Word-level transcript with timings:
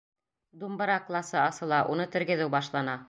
Думбыра 0.61 0.95
класы 1.09 1.39
асыла, 1.49 1.83
уны 1.97 2.09
тергеҙеү 2.17 2.49
башлана. 2.57 2.99